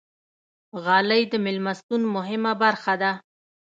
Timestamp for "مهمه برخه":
2.15-2.93